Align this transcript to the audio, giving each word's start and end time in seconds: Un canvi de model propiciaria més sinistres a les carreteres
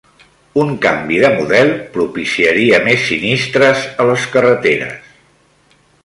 Un 0.61 0.69
canvi 0.85 1.17
de 1.23 1.29
model 1.33 1.69
propiciaria 1.97 2.79
més 2.87 3.05
sinistres 3.11 3.83
a 4.05 4.11
les 4.13 4.25
carreteres 4.37 5.13